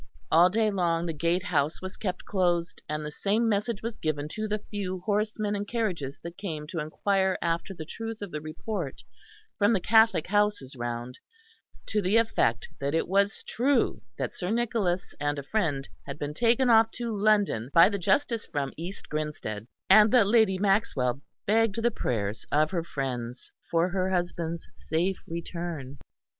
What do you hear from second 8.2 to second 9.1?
of the report